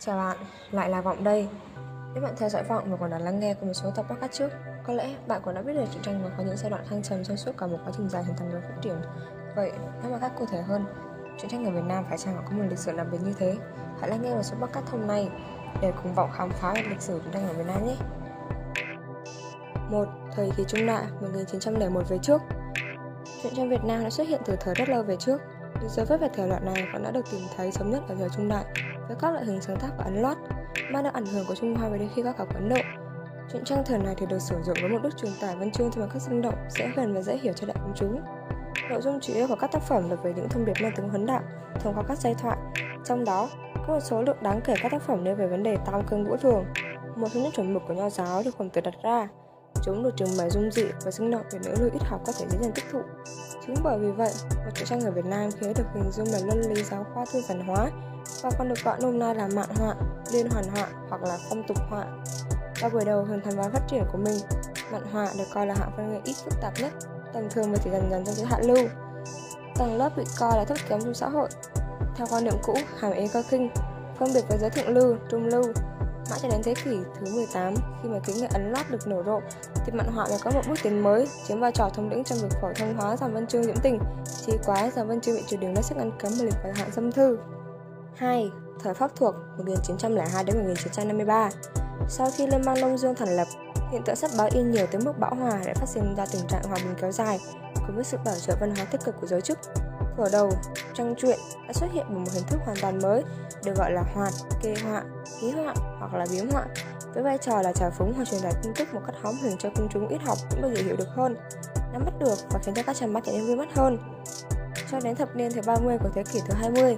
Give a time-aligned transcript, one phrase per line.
[0.00, 0.36] Chào bạn,
[0.70, 1.48] lại là Vọng đây.
[2.14, 4.32] Nếu bạn theo dõi Vọng và còn đã lắng nghe của một số tập podcast
[4.32, 4.48] trước,
[4.84, 7.02] có lẽ bạn cũng đã biết được truyện tranh và có những giai đoạn thăng
[7.02, 8.96] trầm trong suốt cả một quá trình dài hình thành và phát triển.
[9.56, 9.72] Vậy,
[10.02, 10.84] nếu mà cách cụ thể hơn,
[11.38, 13.56] truyện tranh ở Việt Nam phải chăng có một lịch sử đặc biệt như thế?
[14.00, 15.28] Hãy lắng nghe một số podcast hôm nay
[15.82, 17.96] để cùng Vọng khám phá về lịch sử truyện tranh ở Việt Nam nhé.
[19.90, 22.42] Một, Thời kỳ Trung Đại 1901 về trước
[23.42, 25.40] Truyện tranh Việt Nam đã xuất hiện từ thời rất lâu về trước,
[25.80, 28.14] nhưng dấu vết về thể loại này vẫn đã được tìm thấy sớm nhất ở
[28.18, 28.64] thời Trung Đại
[29.08, 30.36] với các loại hình sáng tác và ấn lót,
[30.90, 32.76] mang được ảnh hưởng của Trung Hoa về đến khi các khảo Ấn Độ.
[33.52, 35.90] Truyện trang thờ này thì được sử dụng với mục đích truyền tải văn chương
[35.90, 38.20] theo một cách sinh động, dễ gần và dễ hiểu cho đại công chúng.
[38.90, 41.08] Nội dung chủ yếu của các tác phẩm được về những thông điệp mang tính
[41.08, 41.42] huấn đạo
[41.80, 42.56] thông qua các giai thoại.
[43.04, 45.76] Trong đó, có một số lượng đáng kể các tác phẩm nêu về vấn đề
[45.86, 46.64] tam cương ngũ thường,
[47.16, 49.28] một trong những chuẩn mực của nho giáo được khổng tử đặt ra.
[49.88, 52.32] Chúng được trình bày dung dị và sinh động để nữ lưu ít học có
[52.38, 53.00] thể dễ dàng tiếp thụ.
[53.66, 56.38] Chính bởi vì vậy, một truyện tranh ở Việt Nam khi được hình dung là
[56.44, 57.90] luân lý giáo khoa thư giản hóa
[58.42, 59.94] và còn được gọi nôm na là mạn họa,
[60.32, 62.06] liên hoàn họa hoặc là phong tục họa.
[62.80, 64.38] Vào buổi đầu hình thành và phát triển của mình,
[64.92, 66.92] mạn họa được coi là hạng văn nghệ ít phức tạp nhất,
[67.32, 68.88] tầm thường và chỉ dần dần trong giới hạ lưu.
[69.74, 71.48] Tầng lớp bị coi là thấp kém trong xã hội.
[72.16, 73.70] Theo quan niệm cũ, hàm ý cơ khinh,
[74.18, 75.64] phân biệt với giới thượng lưu, trung lưu,
[76.30, 79.22] mãi cho đến thế kỷ thứ 18 khi mà kỹ nghệ ấn lót được nổ
[79.26, 79.40] rộ
[79.74, 82.38] thì mạn họa mới có một bước tiến mới chiếm vai trò thống lĩnh trong
[82.38, 83.98] việc phổ thông hóa dòng văn chương diễm tình
[84.46, 86.72] Chỉ quá dòng văn chương bị Triều đường đã sức ngăn cấm và lịch và
[86.76, 87.38] hạn dâm thư
[88.14, 88.50] 2.
[88.82, 91.50] Thời Pháp thuộc 1902 đến 1953
[92.08, 93.48] Sau khi Liên bang Đông Dương thành lập,
[93.92, 96.46] hiện tượng sách báo in nhiều tới mức bão hòa đã phát sinh ra tình
[96.48, 97.38] trạng hòa bình kéo dài
[97.74, 99.58] cùng với sự bảo trợ văn hóa tích cực của giới chức.
[100.18, 100.50] Thuở đầu,
[100.94, 103.22] trang truyện đã xuất hiện bằng một hình thức hoàn toàn mới,
[103.64, 105.02] được gọi là hoạt, kê họa,
[105.40, 106.66] ký họa hoặc là biếm họa,
[107.14, 109.58] với vai trò là trào phúng hoặc truyền tải tin tức một cách hóm hỉnh
[109.58, 111.36] cho công chúng ít học cũng bao giờ hiểu được hơn,
[111.92, 113.98] nắm bắt được và khiến cho các trang mắt trở nên vui mắt hơn.
[114.90, 116.96] Cho đến thập niên thứ 30 của thế kỷ thứ 20,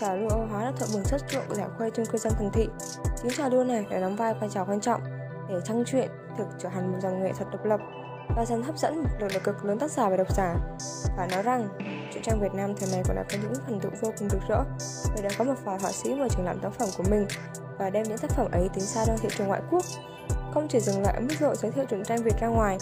[0.00, 2.50] trào lưu Âu hóa đã thợ mừng xuất chuộng giải khuây trong cư dân thành
[2.52, 2.68] thị.
[3.22, 5.00] Chính trào lưu này đã đóng vai vai trò quan trọng
[5.48, 7.80] để trang truyện thực trở thành một dòng nghệ thuật độc lập
[8.36, 10.56] và dần hấp dẫn một lượng lực cực lớn tác giả và độc giả.
[11.16, 11.68] Phải nói rằng,
[12.12, 14.40] truyện tranh Việt Nam thời này còn đã có những thành tựu vô cùng rực
[14.48, 14.62] rỡ
[15.16, 17.26] vì đã có một vài họa sĩ mở trường làm tác phẩm của mình
[17.78, 19.84] và đem những tác phẩm ấy tiến xa ra thị trường ngoại quốc.
[20.54, 22.78] Không chỉ dừng lại ở mức độ giới thiệu truyện tranh Việt ra ngoài,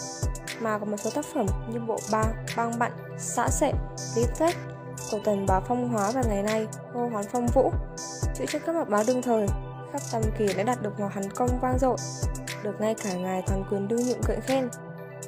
[0.60, 2.24] mà có một số tác phẩm như bộ ba,
[2.56, 3.72] băng bặn, xã sệ,
[4.16, 4.56] lý thuyết
[5.10, 7.72] của tần báo phong hóa và ngày nay hô hoán phong vũ
[8.34, 9.46] chữ trên các mặt báo đương thời
[9.92, 11.96] khắp tam kỳ đã đạt được một hành công vang dội
[12.62, 14.68] được ngay cả ngài toàn quyền đương nhiệm gợi khen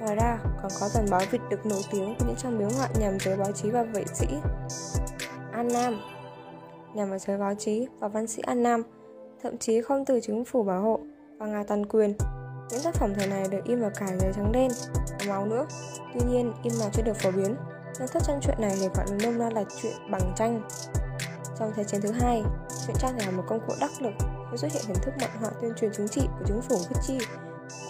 [0.01, 2.91] ngoài ra còn có tuần báo việt được nổi tiếng với những trang biếu ngoại
[3.01, 4.27] nhằm giới báo chí và vệ sĩ
[5.53, 6.01] an nam
[6.95, 8.83] nhằm vào giới báo chí và văn sĩ an nam
[9.43, 11.01] thậm chí không từ chính phủ bảo hộ
[11.39, 12.15] và ngà toàn quyền
[12.71, 14.71] những tác phẩm thời này được in vào cả giấy trắng đen
[15.19, 15.67] và máu nữa
[16.15, 17.57] tuy nhiên in màu chưa được phổ biến
[17.99, 20.63] Nên thất trang chuyện này được gọi nôm na là chuyện bằng tranh.
[21.59, 22.43] Trong Thế chiến thứ hai,
[22.87, 24.13] truyện tranh là một công cụ đắc lực
[24.51, 27.27] khi xuất hiện hình thức mạnh họa tuyên truyền chính trị của chính phủ Vichy,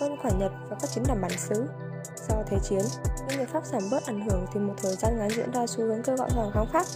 [0.00, 1.66] quân khỏi Nhật và các chiến đảng bản xứ.
[2.16, 2.82] Sau Thế chiến,
[3.28, 5.84] những người Pháp giảm bớt ảnh hưởng thì một thời gian ngắn diễn ra xu
[5.84, 6.86] hướng kêu gọi hoàng kháng Pháp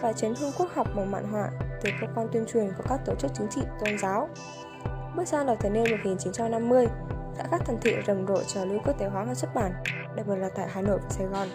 [0.00, 1.50] và chấn hương quốc học bằng mạn họa
[1.82, 4.28] từ cơ quan tuyên truyền của các tổ chức chính trị tôn giáo.
[5.16, 6.86] Bước sang đầu thập niên 1950,
[7.38, 9.72] tại các thành thị rầm rộ trào lưu quốc tế hóa và xuất bản,
[10.16, 11.48] đặc biệt là tại Hà Nội và Sài Gòn.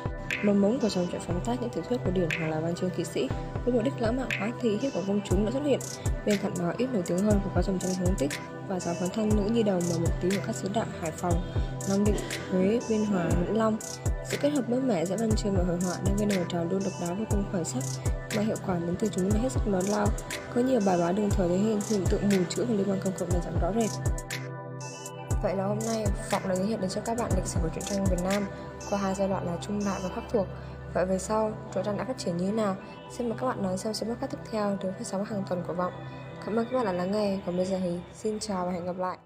[0.44, 2.76] Mầm mống của dòng truyện phóng tác những tiểu thuyết của điển hoặc là văn
[2.76, 3.30] chương kỵ sĩ
[3.66, 5.80] với mục đích lãng mạn hóa thị hiếp của công chúng đã xuất hiện.
[6.26, 8.32] Bên cạnh đó ít nổi tiếng hơn của các dòng tranh hướng tích
[8.68, 11.12] và giáo phấn thân nữ như đồng mà một tí ở các xứ đạo Hải
[11.12, 11.54] Phòng,
[11.90, 12.16] Nam Định,
[12.52, 13.78] Huế, Biên Hòa, Vĩnh Long.
[14.26, 16.66] Sự kết hợp mới mẻ giữa văn chương và hội họa nên gây nổi trào
[16.66, 17.84] lưu độc đáo vô cùng khởi sắc
[18.36, 20.08] mà hiệu quả đến từ chúng là hết sức lớn lao.
[20.56, 23.00] Có nhiều bài báo đường thời thể hiện hiện tượng mù chữ và liên quan
[23.04, 23.90] công cộng ngày giảm rõ rệt.
[25.44, 27.70] Vậy là hôm nay Vọng đã giới thiệu đến cho các bạn lịch sử của
[27.70, 28.46] truyện tranh Việt Nam
[28.90, 30.48] qua hai giai đoạn là trung đại và pháp thuộc.
[30.94, 32.76] Vậy về sau, truyện tranh đã phát triển như thế nào?
[33.18, 35.64] Xin mời các bạn đón xem số podcast tiếp theo được phát sóng hàng tuần
[35.68, 35.94] của Vọng.
[36.46, 37.38] Cảm ơn các bạn đã lắng nghe.
[37.46, 39.18] Còn bây giờ thì xin chào và hẹn gặp lại.